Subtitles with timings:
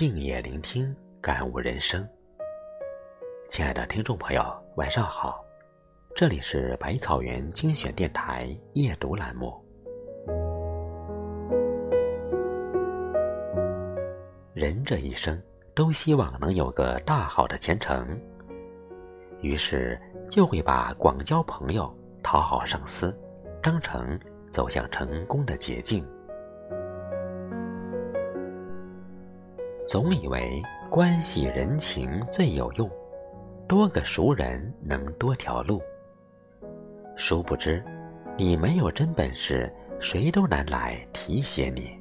[0.00, 2.08] 静夜聆听，感悟人生。
[3.50, 4.42] 亲爱的听众朋友，
[4.76, 5.44] 晚上好，
[6.16, 9.62] 这里是百草园精选电台夜读栏目。
[14.54, 15.38] 人这一生
[15.74, 18.18] 都希望能有个大好的前程，
[19.42, 23.14] 于是就会把广交朋友、讨好上司
[23.62, 24.18] 当成
[24.50, 26.02] 走向成功的捷径。
[29.90, 32.88] 总以为关系人情最有用，
[33.66, 35.82] 多个熟人能多条路。
[37.16, 37.84] 殊不知，
[38.36, 39.68] 你没有真本事，
[39.98, 42.00] 谁都难来提携你。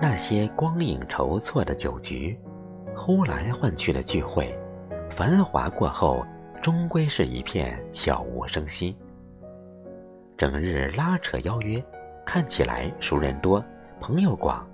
[0.00, 2.36] 那些光影筹措的酒局，
[2.96, 4.52] 呼来唤去的聚会，
[5.08, 6.26] 繁华过后，
[6.60, 8.98] 终归是一片悄无声息。
[10.36, 11.80] 整日拉扯邀约，
[12.24, 13.64] 看起来熟人多，
[14.00, 14.68] 朋友广。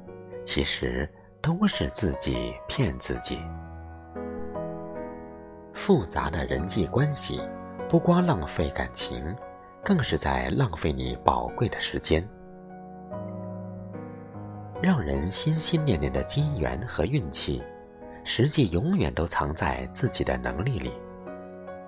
[0.44, 1.08] 其实
[1.40, 3.38] 都是自己骗自己。
[5.72, 7.40] 复杂的人际关系，
[7.88, 9.34] 不光浪费感情，
[9.82, 12.26] 更是在浪费你宝贵的时间。
[14.80, 17.62] 让人心心念念的金缘和运气，
[18.24, 20.92] 实际永远都藏在自己的能力里。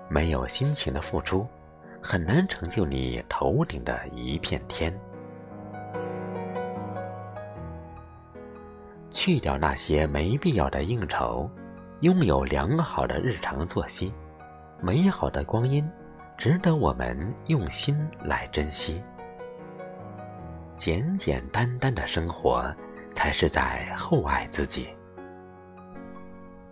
[0.09, 1.45] 没有辛勤的付出，
[2.01, 4.93] 很难成就你头顶的一片天。
[9.15, 11.49] 去掉那些没必要的应酬，
[12.01, 14.13] 拥有良好的日常作息，
[14.81, 15.89] 美好的光阴，
[16.37, 19.01] 值得我们用心来珍惜。
[20.75, 22.69] 简简单单的生活，
[23.13, 24.89] 才是在厚爱自己。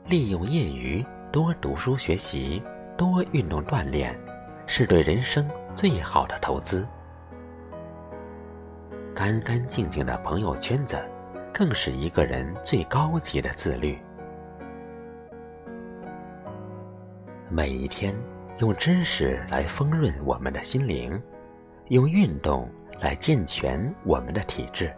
[0.08, 2.62] 利用业余多读书学习，
[2.98, 4.14] 多运动锻炼，
[4.68, 6.86] 是对人生最好的投资。
[9.16, 11.02] 干干净净的朋友圈子。
[11.54, 13.98] 更是一个人最高级的自律。
[17.48, 18.16] 每一天，
[18.58, 21.22] 用知识来丰润我们的心灵，
[21.90, 22.68] 用运动
[23.00, 24.92] 来健全我们的体质。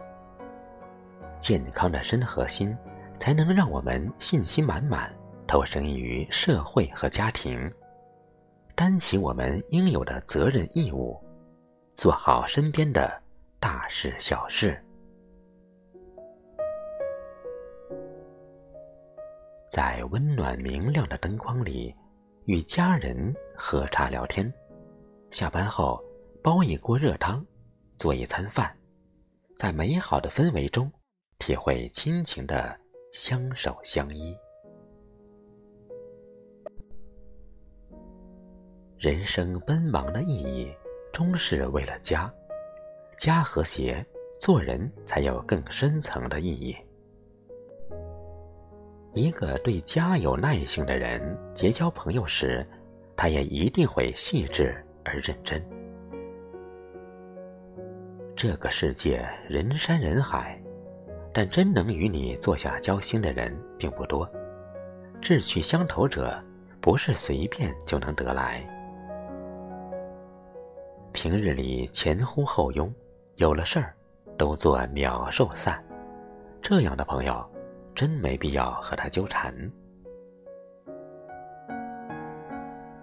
[1.38, 2.74] 健康的身和心，
[3.18, 5.14] 才能让我们信心满满，
[5.46, 7.70] 投身于社会和家庭，
[8.74, 11.22] 担起我们应有的责任义务，
[11.94, 13.22] 做好身边的
[13.60, 14.82] 大事小事。
[19.76, 21.94] 在温暖明亮的灯光里，
[22.46, 24.50] 与家人喝茶聊天；
[25.30, 26.02] 下班后
[26.42, 27.44] 煲一锅热汤，
[27.98, 28.74] 做一餐饭，
[29.58, 30.90] 在美好的氛围中，
[31.38, 32.74] 体会亲情的
[33.12, 34.34] 相守相依。
[38.96, 40.74] 人生奔忙的意义，
[41.12, 42.32] 终是为了家。
[43.18, 44.02] 家和谐，
[44.40, 46.74] 做人才有更深层的意义。
[49.16, 52.64] 一个对家有耐性的人，结交朋友时，
[53.16, 55.64] 他也一定会细致而认真。
[58.36, 60.62] 这个世界人山人海，
[61.32, 64.30] 但真能与你坐下交心的人并不多。
[65.18, 66.38] 志趣相投者，
[66.78, 68.62] 不是随便就能得来。
[71.14, 72.92] 平日里前呼后拥，
[73.36, 73.94] 有了事儿
[74.36, 75.82] 都做鸟兽散，
[76.60, 77.50] 这样的朋友。
[77.96, 79.52] 真没必要和他纠缠。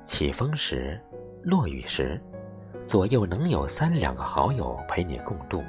[0.06, 1.02] 起风时，
[1.42, 2.22] 落雨时，
[2.86, 5.64] 左右能有三两个好友陪你共度，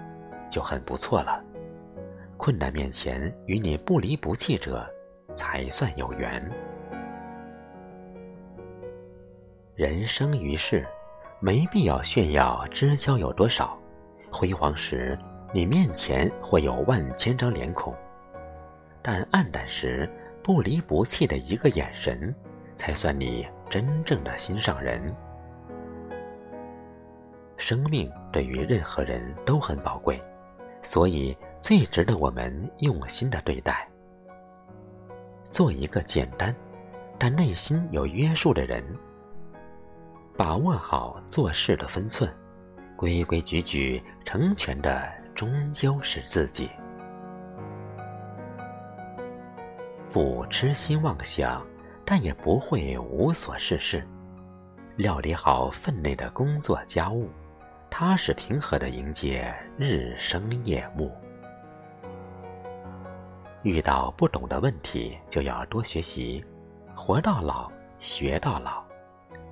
[0.50, 1.42] 就很不错了。
[2.36, 4.86] 困难面前与你不离不弃者，
[5.34, 6.46] 才算有缘。
[9.74, 10.84] 人生于世，
[11.40, 13.78] 没必要炫耀知交有多少，
[14.30, 15.18] 辉煌时，
[15.54, 17.94] 你面前会有万千张脸孔。
[19.06, 20.08] 但暗淡时，
[20.42, 22.34] 不离不弃的一个眼神，
[22.74, 25.14] 才算你真正的心上人。
[27.58, 30.18] 生命对于任何人都很宝贵，
[30.80, 33.86] 所以最值得我们用心的对待。
[35.50, 36.56] 做一个简单，
[37.18, 38.82] 但内心有约束的人。
[40.34, 42.32] 把握好做事的分寸，
[42.96, 46.70] 规规矩矩，成全的终究是自己。
[50.14, 51.60] 不痴心妄想，
[52.04, 54.06] 但也不会无所事事。
[54.94, 57.28] 料理好分内的工作家务，
[57.90, 61.10] 踏实平和的迎接日升夜暮。
[63.64, 66.44] 遇到不懂的问题，就要多学习。
[66.94, 67.68] 活到老，
[67.98, 68.84] 学到老。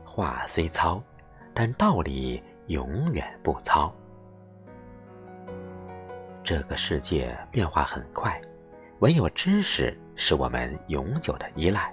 [0.05, 1.03] 话虽糙，
[1.53, 3.93] 但道理永远不糙。
[6.45, 8.41] 这个世界变化很快。
[9.03, 11.93] 唯有知识是我们永久的依赖。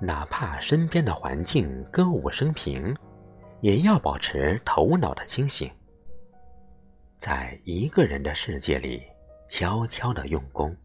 [0.00, 2.92] 哪怕身边的环境歌舞升平，
[3.60, 5.70] 也要保持头脑的清醒，
[7.16, 9.00] 在一个人的世界里
[9.48, 10.76] 悄悄的用功，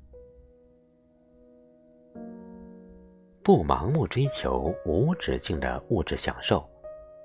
[3.42, 6.64] 不盲目追求无止境的物质享受，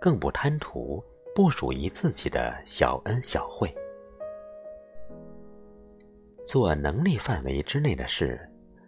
[0.01, 1.05] 更不贪图
[1.35, 3.71] 不属于自己的小恩小惠，
[6.45, 8.41] 做能力范围之内的事，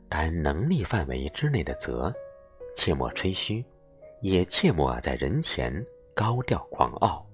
[0.09, 2.13] 担能力范围之内的责。
[2.75, 3.65] 切莫吹嘘，
[4.21, 5.73] 也切莫在人前
[6.15, 7.25] 高调狂傲。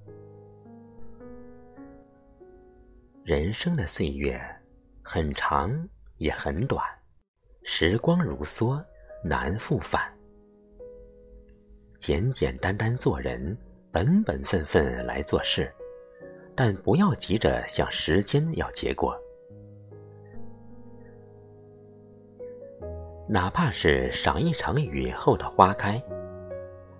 [3.24, 4.38] 人生的岁月
[5.02, 5.88] 很长
[6.18, 6.84] 也很短，
[7.62, 8.84] 时光如梭，
[9.24, 10.12] 难复返。
[11.98, 13.56] 简简单单做人，
[13.90, 15.72] 本本分分来做事，
[16.54, 19.18] 但不要急着向时间要结果。
[23.32, 26.02] 哪怕是赏一场雨后的花开，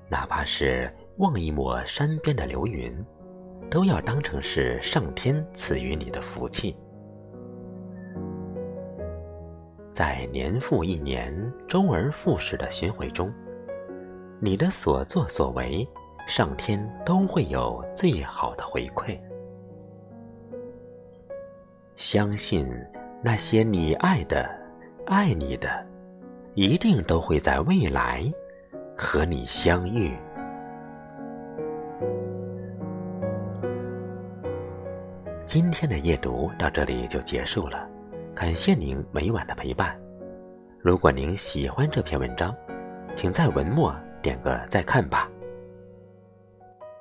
[0.08, 2.96] 哪怕是望一抹山边的流云，
[3.68, 6.76] 都要当成是上天赐予你的福气。
[9.90, 11.34] 在年复一年、
[11.66, 13.28] 周而复始的巡回中，
[14.38, 15.84] 你的所作所为，
[16.28, 19.20] 上天都会有最好的回馈。
[21.96, 22.72] 相信
[23.20, 24.48] 那些你爱的、
[25.06, 25.89] 爱你的。
[26.60, 28.22] 一定都会在未来
[28.94, 30.14] 和你相遇。
[35.46, 37.88] 今天的夜读到这里就结束了，
[38.34, 39.98] 感谢您每晚的陪伴。
[40.82, 42.54] 如果您喜欢这篇文章，
[43.14, 45.30] 请在文末点个再看吧。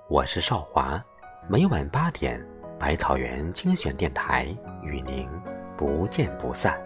[0.08, 1.04] 我是少华，
[1.50, 2.42] 每晚八点，
[2.80, 4.48] 百草园精选电台
[4.84, 5.28] 与您
[5.76, 6.82] 不见不散。